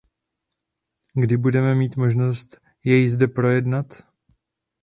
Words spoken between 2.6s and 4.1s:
jej zde projednat?